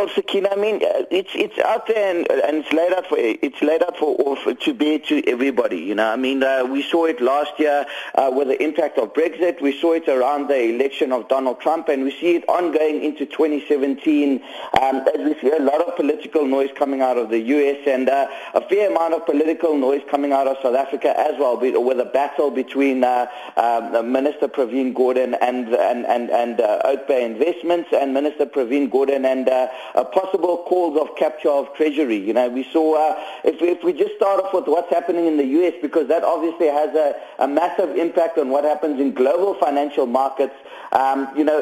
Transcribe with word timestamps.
Well, 0.00 0.08
Sakina, 0.08 0.48
I 0.50 0.56
mean, 0.56 0.76
uh, 0.76 1.04
it's 1.10 1.28
it's 1.34 1.58
out 1.58 1.86
there 1.86 2.16
and, 2.16 2.26
and 2.30 2.64
it's 2.64 2.72
laid 2.72 2.94
out 2.94 3.06
for 3.06 3.18
it's 3.18 3.60
laid 3.60 3.82
out 3.82 3.98
for, 3.98 4.16
for 4.36 4.54
to 4.54 4.72
be 4.72 4.98
to 4.98 5.22
everybody. 5.28 5.76
You 5.76 5.94
know, 5.94 6.08
I 6.08 6.16
mean, 6.16 6.42
uh, 6.42 6.64
we 6.64 6.82
saw 6.82 7.04
it 7.04 7.20
last 7.20 7.52
year 7.58 7.84
uh, 8.14 8.30
with 8.32 8.48
the 8.48 8.62
impact 8.62 8.96
of 8.96 9.12
Brexit. 9.12 9.60
We 9.60 9.78
saw 9.78 9.92
it 9.92 10.08
around 10.08 10.48
the 10.48 10.58
election 10.58 11.12
of 11.12 11.28
Donald 11.28 11.60
Trump, 11.60 11.90
and 11.90 12.02
we 12.02 12.12
see 12.12 12.36
it 12.36 12.48
ongoing 12.48 13.04
into 13.04 13.26
2017 13.26 14.42
um, 14.80 15.04
as 15.14 15.18
we 15.18 15.38
see 15.38 15.54
a 15.54 15.60
lot 15.60 15.82
of 15.82 15.94
political 15.96 16.46
noise 16.46 16.70
coming 16.76 17.02
out 17.02 17.18
of 17.18 17.28
the 17.28 17.38
U.S. 17.38 17.86
and 17.86 18.08
uh, 18.08 18.26
a 18.54 18.62
fair 18.70 18.90
amount 18.90 19.12
of 19.12 19.26
political 19.26 19.76
noise 19.76 20.00
coming 20.10 20.32
out 20.32 20.46
of 20.46 20.56
South 20.62 20.76
Africa 20.76 21.12
as 21.14 21.38
well, 21.38 21.58
with 21.60 22.00
a 22.00 22.06
battle 22.06 22.50
between 22.50 23.04
uh, 23.04 23.26
um, 23.58 24.10
Minister 24.10 24.48
Pravin 24.48 24.94
Gordhan 24.94 25.36
and 25.42 25.68
and 25.74 26.06
and, 26.06 26.30
and 26.30 26.58
uh, 26.58 26.80
Oakbay 26.86 27.20
Investments 27.20 27.90
and 27.92 28.14
Minister 28.14 28.46
Pravin 28.46 28.90
Gordhan 28.90 29.26
and 29.26 29.46
uh, 29.94 30.04
possible 30.04 30.64
calls 30.66 30.98
of 31.00 31.16
capture 31.16 31.50
of 31.50 31.74
treasury. 31.74 32.16
You 32.16 32.32
know, 32.32 32.48
we 32.48 32.64
saw 32.72 32.94
uh, 32.94 33.24
if, 33.44 33.60
if 33.62 33.82
we 33.84 33.92
just 33.92 34.14
start 34.16 34.42
off 34.42 34.52
with 34.52 34.66
what's 34.66 34.90
happening 34.90 35.26
in 35.26 35.36
the 35.36 35.46
U.S. 35.60 35.74
because 35.82 36.08
that 36.08 36.24
obviously 36.24 36.66
has 36.66 36.94
a, 36.94 37.14
a 37.38 37.48
massive 37.48 37.96
impact 37.96 38.38
on 38.38 38.48
what 38.50 38.64
happens 38.64 39.00
in 39.00 39.12
global 39.12 39.54
financial 39.54 40.06
markets. 40.06 40.54
Um, 40.92 41.28
you 41.36 41.44
know, 41.44 41.58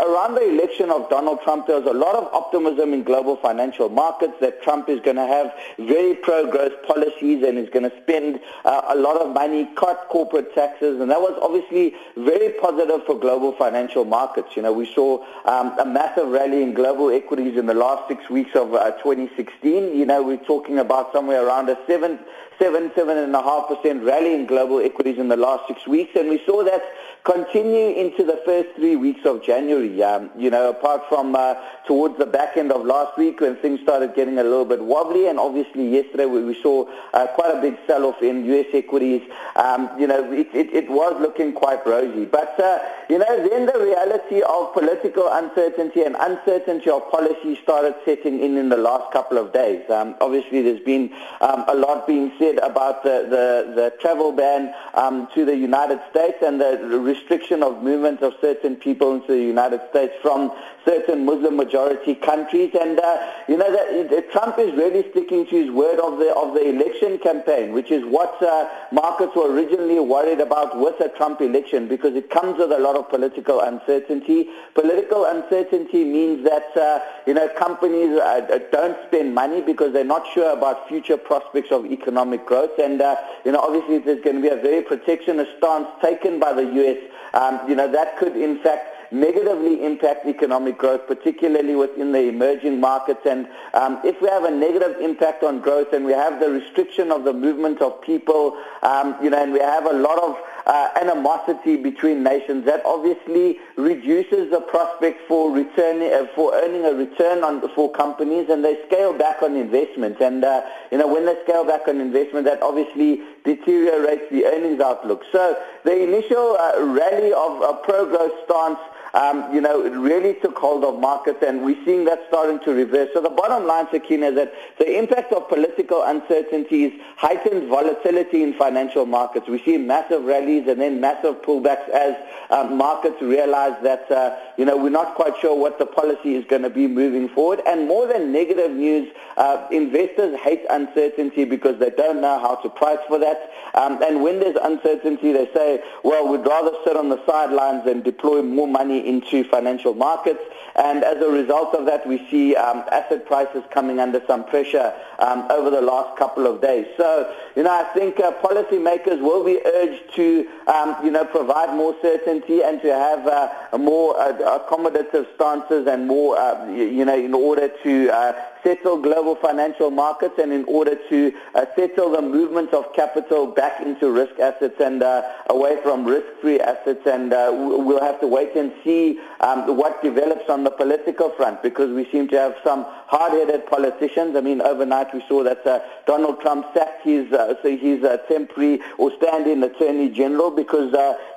around 0.00 0.34
the 0.34 0.48
election 0.48 0.90
of 0.90 1.10
Donald 1.10 1.40
Trump, 1.42 1.66
there 1.66 1.80
was 1.80 1.86
a 1.86 1.96
lot 1.96 2.14
of 2.14 2.32
optimism 2.32 2.92
in 2.94 3.02
global 3.02 3.36
financial 3.36 3.88
markets 3.88 4.34
that 4.40 4.62
Trump 4.62 4.88
is 4.88 5.00
going 5.00 5.16
to 5.16 5.26
have 5.26 5.52
very 5.78 6.14
pro-growth 6.14 6.82
policies 6.86 7.42
and 7.42 7.58
is 7.58 7.68
going 7.70 7.88
to 7.88 7.96
spend 8.02 8.40
uh, 8.64 8.82
a 8.88 8.96
lot 8.96 9.20
of 9.20 9.34
money, 9.34 9.68
cut 9.76 10.06
corporate 10.08 10.54
taxes, 10.54 11.00
and 11.00 11.10
that 11.10 11.20
was 11.20 11.36
obviously 11.42 11.94
very 12.16 12.52
positive 12.60 13.04
for 13.04 13.18
global 13.18 13.52
financial 13.52 14.04
markets. 14.04 14.56
You 14.56 14.62
know, 14.62 14.72
we 14.72 14.92
saw 14.94 15.24
um, 15.44 15.76
a 15.78 15.84
massive 15.84 16.28
rally 16.28 16.62
in 16.62 16.74
global 16.74 17.10
equities 17.10 17.56
in 17.56 17.67
the 17.68 17.74
last 17.74 18.08
six 18.08 18.28
weeks 18.28 18.50
of 18.56 18.74
uh, 18.74 18.90
2016. 19.02 19.96
You 19.96 20.06
know, 20.06 20.22
we're 20.22 20.36
talking 20.38 20.78
about 20.78 21.12
somewhere 21.12 21.46
around 21.46 21.68
a 21.68 21.78
seven, 21.86 22.18
seven, 22.58 22.90
seven 22.94 23.16
and 23.16 23.34
a 23.34 23.42
half 23.42 23.68
percent 23.68 24.02
rally 24.02 24.34
in 24.34 24.46
global 24.46 24.80
equities 24.80 25.18
in 25.18 25.28
the 25.28 25.36
last 25.36 25.68
six 25.68 25.86
weeks, 25.86 26.10
and 26.16 26.28
we 26.28 26.42
saw 26.44 26.64
that 26.64 26.82
continue 27.24 27.90
into 27.96 28.24
the 28.24 28.40
first 28.44 28.68
three 28.76 28.96
weeks 28.96 29.24
of 29.24 29.42
January. 29.42 30.02
Um, 30.02 30.30
you 30.36 30.50
know, 30.50 30.70
apart 30.70 31.02
from 31.08 31.34
uh, 31.34 31.54
towards 31.86 32.18
the 32.18 32.26
back 32.26 32.56
end 32.56 32.72
of 32.72 32.84
last 32.84 33.16
week 33.18 33.40
when 33.40 33.56
things 33.56 33.80
started 33.80 34.14
getting 34.14 34.38
a 34.38 34.42
little 34.42 34.64
bit 34.64 34.82
wobbly, 34.82 35.28
and 35.28 35.38
obviously 35.38 35.88
yesterday 35.88 36.26
we, 36.26 36.42
we 36.42 36.60
saw 36.62 36.88
uh, 37.14 37.26
quite 37.28 37.54
a 37.54 37.60
big 37.60 37.76
sell-off 37.86 38.22
in 38.22 38.44
U.S. 38.46 38.66
equities. 38.72 39.22
Um, 39.56 39.90
you 39.98 40.06
know, 40.06 40.32
it, 40.32 40.48
it, 40.54 40.72
it, 40.72 40.88
was 40.88 41.20
looking 41.20 41.52
quite 41.52 41.86
rosy. 41.86 42.24
But, 42.24 42.58
uh, 42.58 42.78
you 43.08 43.18
know, 43.18 43.48
then 43.48 43.66
the 43.66 43.78
reality 43.78 44.42
of 44.42 44.72
political 44.72 45.28
uncertainty 45.30 46.02
and 46.02 46.16
uncertainty 46.18 46.90
of 46.90 47.10
policy 47.10 47.58
started 47.62 47.94
setting 48.04 48.40
in 48.40 48.56
in 48.56 48.68
the 48.68 48.76
last 48.76 49.12
couple 49.12 49.38
of 49.38 49.52
days. 49.52 49.88
Um, 49.90 50.14
obviously, 50.20 50.62
there's 50.62 50.80
been 50.80 51.12
um, 51.40 51.64
a 51.68 51.74
lot 51.74 52.06
being 52.06 52.32
said 52.38 52.58
about 52.58 53.02
the, 53.02 53.26
the, 53.28 53.72
the 53.74 53.94
travel 54.00 54.32
ban 54.32 54.72
um, 54.94 55.28
to 55.34 55.44
the 55.44 55.56
United 55.56 56.00
States 56.10 56.38
and 56.42 56.60
the 56.60 56.78
restriction 57.08 57.62
of 57.62 57.82
movement 57.82 58.20
of 58.22 58.34
certain 58.40 58.76
people 58.76 59.14
into 59.14 59.32
the 59.32 59.42
United 59.56 59.80
States 59.90 60.12
from 60.20 60.52
certain 60.84 61.24
Muslim 61.24 61.56
majority 61.56 62.14
countries. 62.14 62.74
And, 62.80 62.98
uh, 62.98 63.32
you 63.48 63.56
know, 63.56 63.70
that, 63.72 64.30
Trump 64.30 64.58
is 64.58 64.72
really 64.74 65.08
sticking 65.10 65.46
to 65.46 65.62
his 65.62 65.70
word 65.70 65.98
of 66.00 66.18
the, 66.18 66.34
of 66.34 66.54
the 66.54 66.68
election 66.68 67.18
campaign, 67.18 67.72
which 67.72 67.90
is 67.90 68.04
what 68.04 68.42
uh, 68.42 68.68
markets 68.92 69.32
were 69.34 69.50
originally 69.52 69.98
worried 69.98 70.40
about 70.40 70.78
with 70.78 70.98
the 70.98 71.08
Trump 71.16 71.40
election 71.40 71.88
because 71.88 72.14
it 72.14 72.30
comes 72.30 72.58
with 72.58 72.70
a 72.72 72.78
lot 72.78 72.96
of 72.96 73.08
political 73.08 73.60
uncertainty. 73.60 74.48
Political 74.74 75.24
uncertainty 75.24 76.04
means 76.04 76.44
that, 76.44 76.76
uh, 76.76 77.00
you 77.26 77.34
know, 77.34 77.48
companies 77.56 78.18
uh, 78.18 78.58
don't 78.70 78.96
spend 79.06 79.34
money 79.34 79.60
because 79.62 79.92
they're 79.92 80.04
not 80.04 80.26
sure 80.34 80.52
about 80.52 80.88
future 80.88 81.16
prospects 81.16 81.72
of 81.72 81.86
economic 81.86 82.44
growth. 82.46 82.78
And, 82.78 83.00
uh, 83.00 83.16
you 83.44 83.52
know, 83.52 83.60
obviously 83.60 83.98
there's 83.98 84.22
going 84.22 84.36
to 84.36 84.42
be 84.42 84.48
a 84.48 84.60
very 84.60 84.82
protectionist 84.82 85.56
stance 85.58 85.88
taken 86.02 86.38
by 86.38 86.52
the 86.52 86.64
U.S. 86.80 86.97
Um, 87.34 87.60
you 87.68 87.74
know, 87.74 87.90
that 87.90 88.18
could 88.18 88.36
in 88.36 88.58
fact 88.58 89.12
negatively 89.12 89.84
impact 89.84 90.26
economic 90.26 90.76
growth, 90.76 91.06
particularly 91.06 91.74
within 91.74 92.12
the 92.12 92.28
emerging 92.28 92.80
markets. 92.80 93.20
And 93.24 93.48
um, 93.74 94.00
if 94.04 94.20
we 94.20 94.28
have 94.28 94.44
a 94.44 94.50
negative 94.50 94.96
impact 95.00 95.42
on 95.42 95.60
growth 95.60 95.92
and 95.92 96.04
we 96.04 96.12
have 96.12 96.40
the 96.40 96.50
restriction 96.50 97.10
of 97.10 97.24
the 97.24 97.32
movement 97.32 97.80
of 97.80 98.00
people, 98.02 98.58
um, 98.82 99.16
you 99.22 99.30
know, 99.30 99.42
and 99.42 99.52
we 99.52 99.60
have 99.60 99.86
a 99.86 99.92
lot 99.92 100.22
of 100.22 100.36
uh, 100.68 100.90
animosity 101.00 101.76
between 101.76 102.22
nations, 102.22 102.64
that 102.66 102.82
obviously 102.84 103.58
reduces 103.76 104.50
the 104.50 104.60
prospect 104.60 105.26
for 105.26 105.50
returning, 105.50 106.12
uh, 106.12 106.26
for 106.34 106.54
earning 106.54 106.84
a 106.84 106.92
return 106.92 107.42
on 107.42 107.66
for 107.74 107.90
companies, 107.90 108.48
and 108.50 108.64
they 108.64 108.78
scale 108.86 109.12
back 109.16 109.42
on 109.42 109.56
investment. 109.56 110.20
And 110.20 110.44
uh, 110.44 110.62
you 110.92 110.98
know, 110.98 111.08
when 111.08 111.24
they 111.24 111.36
scale 111.42 111.64
back 111.64 111.88
on 111.88 112.00
investment, 112.00 112.44
that 112.44 112.62
obviously 112.62 113.22
deteriorates 113.44 114.30
the 114.30 114.44
earnings 114.44 114.80
outlook. 114.80 115.24
So 115.32 115.56
the 115.84 116.02
initial 116.02 116.56
uh, 116.60 116.84
rally 116.84 117.32
of 117.32 117.62
a 117.62 117.74
pro-growth 117.82 118.32
stance 118.44 118.78
um, 119.14 119.52
you 119.54 119.60
know, 119.60 119.84
it 119.84 119.90
really 119.90 120.34
took 120.34 120.56
hold 120.58 120.84
of 120.84 121.00
markets 121.00 121.42
and 121.46 121.64
we're 121.64 121.82
seeing 121.84 122.04
that 122.04 122.24
starting 122.28 122.60
to 122.60 122.72
reverse. 122.72 123.08
So 123.14 123.20
the 123.20 123.30
bottom 123.30 123.66
line, 123.66 123.86
Sakina, 123.90 124.28
is 124.28 124.34
that 124.36 124.52
the 124.78 124.98
impact 124.98 125.32
of 125.32 125.48
political 125.48 126.02
uncertainties 126.02 126.92
heightened 127.16 127.68
volatility 127.68 128.42
in 128.42 128.54
financial 128.54 129.06
markets. 129.06 129.48
We 129.48 129.62
see 129.64 129.76
massive 129.78 130.24
rallies 130.24 130.68
and 130.68 130.80
then 130.80 131.00
massive 131.00 131.42
pullbacks 131.42 131.88
as 131.88 132.16
um, 132.50 132.76
markets 132.76 133.20
realize 133.20 133.76
that, 133.82 134.10
uh, 134.10 134.36
you 134.56 134.64
know, 134.64 134.76
we're 134.76 134.90
not 134.90 135.14
quite 135.14 135.36
sure 135.40 135.58
what 135.58 135.78
the 135.78 135.86
policy 135.86 136.34
is 136.34 136.44
going 136.44 136.62
to 136.62 136.70
be 136.70 136.86
moving 136.86 137.28
forward. 137.28 137.60
And 137.66 137.86
more 137.86 138.06
than 138.06 138.32
negative 138.32 138.72
news, 138.72 139.08
uh, 139.36 139.66
investors 139.70 140.38
hate 140.40 140.62
uncertainty 140.70 141.44
because 141.44 141.78
they 141.78 141.90
don't 141.90 142.20
know 142.20 142.38
how 142.38 142.56
to 142.56 142.68
price 142.68 142.98
for 143.08 143.18
that. 143.18 143.50
Um, 143.74 144.02
and 144.02 144.22
when 144.22 144.40
there's 144.40 144.56
uncertainty, 144.62 145.32
they 145.32 145.48
say, 145.54 145.82
well, 146.02 146.28
we'd 146.28 146.46
rather 146.46 146.72
sit 146.84 146.96
on 146.96 147.08
the 147.08 147.24
sidelines 147.26 147.86
and 147.86 148.02
deploy 148.02 148.42
more 148.42 148.66
money 148.66 148.97
into 149.06 149.44
financial 149.44 149.94
markets. 149.94 150.42
And 150.76 151.04
as 151.04 151.22
a 151.22 151.28
result 151.28 151.74
of 151.74 151.86
that, 151.86 152.06
we 152.06 152.26
see 152.30 152.54
um, 152.54 152.84
asset 152.92 153.26
prices 153.26 153.64
coming 153.70 153.98
under 153.98 154.22
some 154.26 154.44
pressure 154.44 154.94
um, 155.18 155.46
over 155.50 155.70
the 155.70 155.80
last 155.80 156.16
couple 156.18 156.46
of 156.46 156.60
days. 156.60 156.86
So, 156.96 157.32
you 157.56 157.62
know, 157.62 157.70
I 157.70 157.84
think 157.94 158.20
uh, 158.20 158.32
policymakers 158.42 159.20
will 159.20 159.44
be 159.44 159.60
urged 159.64 160.14
to, 160.16 160.46
um, 160.66 160.96
you 161.04 161.10
know, 161.10 161.24
provide 161.24 161.74
more 161.74 161.94
certainty 162.00 162.62
and 162.62 162.80
to 162.82 162.92
have 162.92 163.26
uh, 163.26 163.78
more 163.78 164.18
uh, 164.18 164.58
accommodative 164.58 165.26
stances 165.34 165.86
and 165.86 166.06
more, 166.06 166.38
uh, 166.38 166.70
you 166.70 167.04
know, 167.04 167.16
in 167.16 167.34
order 167.34 167.68
to 167.82 168.10
uh, 168.10 168.32
settle 168.62 169.00
global 169.00 169.34
financial 169.36 169.90
markets 169.90 170.34
and 170.38 170.52
in 170.52 170.64
order 170.64 170.96
to 171.08 171.32
uh, 171.54 171.64
settle 171.76 172.10
the 172.10 172.22
movement 172.22 172.72
of 172.72 172.92
capital 172.94 173.46
back 173.46 173.80
into 173.80 174.10
risk 174.10 174.38
assets 174.38 174.74
and 174.80 175.02
uh, 175.02 175.22
away 175.50 175.76
from 175.82 176.04
risk-free 176.04 176.60
assets. 176.60 177.06
And 177.06 177.32
uh, 177.32 177.50
we'll 177.52 178.02
have 178.02 178.20
to 178.20 178.26
wait 178.26 178.54
and 178.56 178.72
see 178.84 179.20
um, 179.40 179.76
what 179.76 180.02
develops 180.02 180.48
on 180.48 180.64
the 180.64 180.70
political 180.70 181.30
front 181.30 181.62
because 181.62 181.90
we 181.92 182.10
seem 182.10 182.28
to 182.28 182.38
have 182.38 182.56
some 182.64 182.84
hard-headed 183.06 183.66
politicians. 183.66 184.36
I 184.36 184.40
mean, 184.40 184.60
overnight 184.60 185.07
we 185.12 185.24
saw 185.28 185.42
that 185.42 185.66
uh, 185.66 185.80
Donald 186.06 186.40
Trump 186.40 186.66
sacked 186.74 187.02
his, 187.02 187.32
uh, 187.32 187.54
his 187.62 188.02
uh, 188.04 188.18
temporary 188.28 188.80
or 188.96 189.12
stand-in 189.16 189.62
attorney 189.62 190.08
general 190.08 190.50
because 190.50 190.94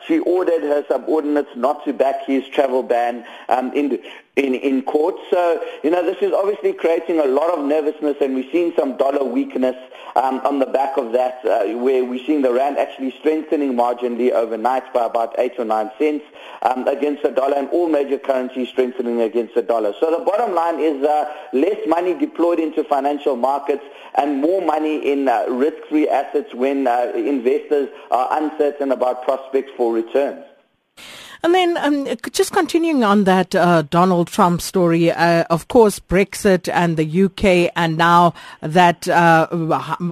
she 0.07 0.19
ordered 0.19 0.63
her 0.63 0.83
subordinates 0.87 1.49
not 1.55 1.83
to 1.85 1.93
back 1.93 2.25
his 2.25 2.47
travel 2.47 2.83
ban 2.83 3.25
um, 3.49 3.71
in, 3.73 3.99
in, 4.41 4.55
in 4.55 4.81
court. 4.81 5.15
So, 5.29 5.63
you 5.83 5.89
know, 5.89 6.03
this 6.03 6.17
is 6.21 6.33
obviously 6.33 6.73
creating 6.73 7.19
a 7.19 7.25
lot 7.25 7.57
of 7.57 7.63
nervousness 7.63 8.17
and 8.21 8.35
we've 8.35 8.51
seen 8.51 8.73
some 8.75 8.97
dollar 8.97 9.23
weakness 9.23 9.75
um, 10.15 10.41
on 10.43 10.59
the 10.59 10.65
back 10.65 10.97
of 10.97 11.11
that 11.13 11.45
uh, 11.45 11.77
where 11.77 12.03
we're 12.03 12.23
seeing 12.25 12.41
the 12.41 12.51
rand 12.51 12.77
actually 12.77 13.11
strengthening 13.19 13.73
marginally 13.73 14.31
overnight 14.31 14.91
by 14.93 15.05
about 15.05 15.35
8 15.37 15.59
or 15.59 15.65
9 15.65 15.91
cents 15.97 16.25
um, 16.63 16.87
against 16.87 17.23
the 17.23 17.29
dollar 17.29 17.55
and 17.55 17.69
all 17.69 17.87
major 17.87 18.17
currencies 18.17 18.69
strengthening 18.69 19.21
against 19.21 19.55
the 19.55 19.61
dollar. 19.61 19.93
So 19.99 20.17
the 20.17 20.25
bottom 20.25 20.55
line 20.55 20.79
is 20.79 21.03
uh, 21.03 21.31
less 21.53 21.77
money 21.87 22.13
deployed 22.13 22.59
into 22.59 22.83
financial 22.83 23.35
markets 23.35 23.83
and 24.15 24.41
more 24.41 24.61
money 24.61 25.11
in 25.11 25.27
uh, 25.27 25.45
risk-free 25.49 26.09
assets 26.09 26.53
when 26.53 26.87
uh, 26.87 27.11
investors 27.15 27.89
are 28.09 28.27
uncertain 28.41 28.91
about 28.91 29.23
prospects 29.23 29.71
for 29.77 29.93
returns. 29.93 30.45
And 31.43 31.55
then 31.55 31.77
um, 31.77 32.07
just 32.31 32.51
continuing 32.51 33.03
on 33.03 33.23
that 33.23 33.55
uh, 33.55 33.81
Donald 33.83 34.27
Trump 34.27 34.61
story, 34.61 35.11
uh, 35.11 35.43
of 35.49 35.67
course, 35.69 35.99
Brexit 35.99 36.71
and 36.71 36.97
the 36.97 37.23
UK, 37.23 37.71
and 37.75 37.97
now 37.97 38.35
that 38.61 39.07
uh, 39.07 39.47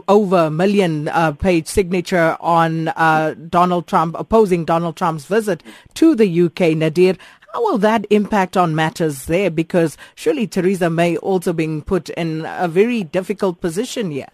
over 0.07 0.37
a 0.37 0.49
million 0.49 1.07
uh, 1.09 1.33
page 1.33 1.67
signature 1.67 2.35
on 2.39 2.87
uh, 2.89 3.35
Donald 3.47 3.85
Trump 3.85 4.15
opposing 4.17 4.65
Donald 4.65 4.95
Trump's 4.95 5.25
visit 5.25 5.61
to 5.93 6.15
the 6.15 6.41
UK, 6.41 6.75
Nadir. 6.75 7.15
How 7.53 7.63
will 7.63 7.77
that 7.79 8.07
impact 8.09 8.57
on 8.57 8.73
matters 8.73 9.25
there? 9.25 9.51
Because 9.51 9.97
surely 10.15 10.47
Theresa 10.47 10.89
May 10.89 11.17
also 11.17 11.53
being 11.53 11.83
put 11.83 12.09
in 12.09 12.45
a 12.47 12.67
very 12.67 13.03
difficult 13.03 13.61
position 13.61 14.09
here. 14.09 14.29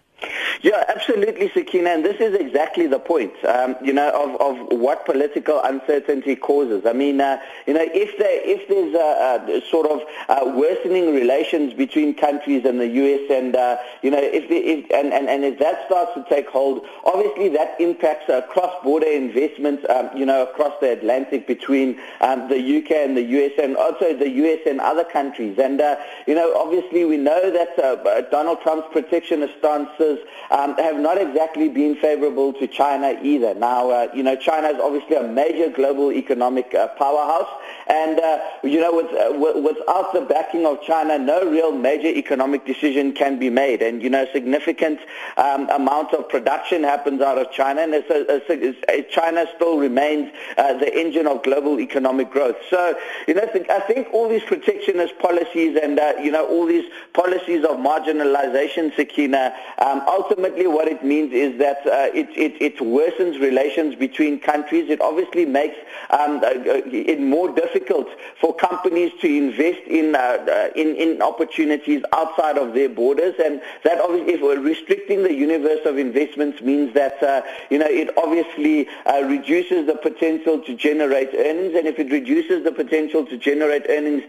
Yeah, 0.62 0.84
absolutely, 0.88 1.50
Sakina, 1.50 1.90
and 1.90 2.04
this 2.04 2.20
is 2.20 2.34
exactly 2.34 2.86
the 2.86 2.98
point, 2.98 3.32
um, 3.44 3.76
you 3.82 3.92
know, 3.92 4.10
of, 4.10 4.40
of 4.40 4.78
what 4.80 5.04
political 5.04 5.60
uncertainty 5.62 6.34
causes. 6.34 6.86
I 6.86 6.92
mean, 6.92 7.20
uh, 7.20 7.38
you 7.66 7.74
know, 7.74 7.84
if 7.84 8.18
there 8.18 8.40
if 8.42 8.66
there's 8.68 8.94
a, 8.94 9.52
a 9.52 9.70
sort 9.70 9.86
of 9.86 10.02
uh, 10.28 10.50
worsening 10.56 11.14
relations 11.14 11.74
between 11.74 12.14
countries 12.14 12.64
and 12.64 12.80
the 12.80 12.88
U.S. 12.88 13.30
and 13.30 13.54
uh, 13.54 13.76
you 14.02 14.10
know, 14.10 14.20
if, 14.20 14.44
if 14.50 14.90
and, 14.90 15.12
and 15.12 15.28
and 15.28 15.44
if 15.44 15.58
that 15.58 15.84
starts 15.86 16.14
to 16.14 16.24
take 16.28 16.48
hold, 16.48 16.86
obviously 17.04 17.48
that 17.50 17.80
impacts 17.80 18.26
cross-border 18.50 19.06
investments, 19.06 19.84
um, 19.88 20.10
you 20.16 20.26
know, 20.26 20.42
across 20.42 20.72
the 20.80 20.90
Atlantic 20.90 21.46
between 21.46 21.98
um, 22.20 22.48
the 22.48 22.78
UK 22.78 22.92
and 22.92 23.16
the 23.16 23.22
US, 23.22 23.52
and 23.62 23.76
also 23.76 24.16
the 24.16 24.30
US 24.30 24.60
and 24.66 24.80
other 24.80 25.04
countries. 25.04 25.58
And 25.58 25.80
uh, 25.80 25.96
you 26.26 26.34
know, 26.34 26.54
obviously 26.56 27.04
we 27.04 27.16
know 27.16 27.50
that 27.50 27.78
uh, 27.78 28.22
Donald 28.30 28.60
Trump's 28.62 28.88
protectionist 28.90 29.58
stances 29.58 30.15
um, 30.50 30.74
have 30.76 30.98
not 30.98 31.18
exactly 31.18 31.68
been 31.68 31.96
favorable 31.96 32.52
to 32.54 32.66
China 32.66 33.18
either. 33.22 33.54
Now, 33.54 33.90
uh, 33.90 34.08
you 34.14 34.22
know, 34.22 34.36
China 34.36 34.68
is 34.68 34.80
obviously 34.80 35.16
a 35.16 35.22
major 35.22 35.70
global 35.70 36.12
economic 36.12 36.74
uh, 36.74 36.88
powerhouse, 36.88 37.48
and 37.86 38.18
uh, 38.18 38.38
you 38.62 38.80
know, 38.80 38.94
with, 38.94 39.06
uh, 39.06 39.60
without 39.60 40.12
the 40.12 40.22
backing 40.22 40.66
of 40.66 40.82
China, 40.82 41.18
no 41.18 41.48
real 41.48 41.72
major 41.72 42.08
economic 42.08 42.64
decision 42.66 43.12
can 43.12 43.38
be 43.38 43.50
made. 43.50 43.82
And 43.82 44.02
you 44.02 44.10
know, 44.10 44.26
significant 44.32 45.00
um, 45.36 45.68
amount 45.70 46.12
of 46.14 46.28
production 46.28 46.82
happens 46.82 47.20
out 47.20 47.38
of 47.38 47.50
China, 47.52 47.82
and 47.82 47.94
it's 47.94 48.10
a, 48.10 48.52
it's 48.52 48.78
a, 48.88 49.02
China 49.10 49.46
still 49.54 49.78
remains 49.78 50.32
uh, 50.56 50.74
the 50.74 50.98
engine 50.98 51.26
of 51.26 51.42
global 51.42 51.80
economic 51.80 52.30
growth. 52.30 52.56
So, 52.70 52.96
you 53.26 53.34
know, 53.34 53.42
I 53.42 53.80
think 53.80 54.08
all 54.12 54.28
these 54.28 54.42
protectionist 54.42 55.18
policies 55.18 55.76
and 55.82 55.98
uh, 55.98 56.14
you 56.22 56.30
know 56.30 56.46
all 56.46 56.66
these 56.66 56.84
policies 57.12 57.64
of 57.64 57.76
marginalization, 57.76 58.94
Sakina, 58.96 59.54
um, 59.78 59.95
ultimately 60.02 60.66
what 60.66 60.88
it 60.88 61.04
means 61.04 61.32
is 61.32 61.58
that 61.58 61.78
uh, 61.86 62.10
it, 62.14 62.28
it, 62.36 62.60
it 62.60 62.76
worsens 62.78 63.40
relations 63.40 63.94
between 63.94 64.40
countries. 64.40 64.90
It 64.90 65.00
obviously 65.00 65.44
makes 65.44 65.76
um, 66.10 66.38
uh, 66.38 66.50
it 66.54 67.20
more 67.20 67.50
difficult 67.54 68.08
for 68.40 68.54
companies 68.54 69.12
to 69.20 69.28
invest 69.28 69.80
in, 69.86 70.14
uh, 70.14 70.18
uh, 70.18 70.68
in, 70.76 70.96
in 70.96 71.22
opportunities 71.22 72.02
outside 72.12 72.58
of 72.58 72.74
their 72.74 72.88
borders, 72.88 73.34
and 73.42 73.60
that 73.84 74.00
obviously, 74.00 74.34
if 74.34 74.40
we're 74.40 74.60
restricting 74.60 75.22
the 75.22 75.34
universe 75.34 75.80
of 75.84 75.98
investments 75.98 76.60
means 76.60 76.92
that 76.94 77.22
uh, 77.22 77.42
you 77.70 77.78
know 77.78 77.88
it 77.88 78.10
obviously 78.16 78.88
uh, 79.06 79.22
reduces 79.24 79.86
the 79.86 79.94
potential 79.94 80.58
to 80.60 80.74
generate 80.74 81.30
earnings, 81.34 81.74
and 81.74 81.86
if 81.86 81.98
it 81.98 82.10
reduces 82.10 82.64
the 82.64 82.72
potential 82.72 83.24
to 83.26 83.36
generate 83.36 83.84
earnings, 83.88 84.22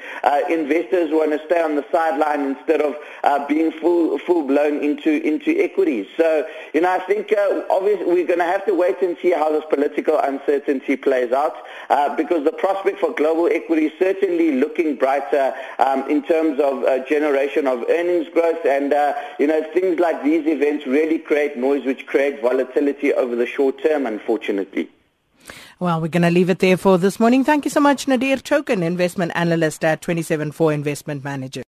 investors 0.50 1.12
want 1.12 1.32
to 1.32 1.46
stay 1.46 1.62
on 1.62 1.76
the 1.76 1.86
sideline 1.92 2.56
instead 2.56 2.82
of 2.82 2.96
being 3.48 3.72
full 3.72 4.18
full 4.20 4.44
blown 4.44 4.84
into 4.84 5.22
into 5.26 5.52
equities. 5.58 6.08
So 6.16 6.48
you 6.74 6.82
know, 6.82 6.92
I 6.92 7.00
think 7.00 7.34
obviously 7.70 8.06
we're 8.06 8.28
going 8.28 8.40
to 8.40 8.46
have 8.46 8.66
to 8.66 8.74
wait 8.74 9.02
and 9.02 9.18
see 9.22 9.32
how 9.32 9.52
this 9.52 9.64
political 9.70 10.18
uncertainty 10.20 10.96
plays 10.96 11.32
out, 11.32 11.56
because 12.18 12.44
the 12.44 12.52
prospect 12.52 13.00
for 13.00 13.14
global 13.14 13.48
equity 13.48 13.88
is 13.88 13.94
certainly 14.00 14.54
looking 14.54 14.96
brighter 14.96 15.54
um, 15.80 16.10
in 16.10 16.24
terms 16.24 16.60
of 16.60 16.84
uh, 16.84 17.04
generation 17.06 17.68
of 17.68 17.84
earnings 17.90 18.28
growth. 18.34 18.66
And, 18.66 18.94
uh, 18.94 19.14
you 19.40 19.48
know, 19.48 19.64
things 19.74 20.00
like 20.00 20.24
these 20.24 20.46
events 20.48 20.86
really 20.86 21.20
create 21.20 21.58
noise 21.58 21.86
which 21.86 22.06
create 22.06 22.42
volatility 22.42 23.14
over 23.14 23.36
the 23.36 23.46
short 23.46 23.82
term, 23.82 24.06
unfortunately. 24.06 24.90
Well, 25.80 26.02
we're 26.02 26.08
going 26.08 26.24
to 26.24 26.32
leave 26.32 26.50
it 26.50 26.60
there 26.60 26.76
for 26.76 26.98
this 26.98 27.20
morning. 27.20 27.44
Thank 27.44 27.66
you 27.66 27.72
so 27.72 27.80
much, 27.80 28.08
Nadir 28.08 28.38
Thokan, 28.38 28.82
investment 28.82 29.32
analyst 29.36 29.86
at 29.86 30.02
274 30.02 30.74
Investment 30.74 31.24
Manager. 31.24 31.64